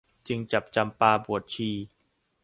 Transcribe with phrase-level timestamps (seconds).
[0.27, 1.69] จึงจับจำปาบวชชี